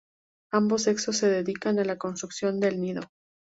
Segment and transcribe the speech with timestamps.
[0.51, 3.03] Ambos sexos se dedican a la construcción del nido.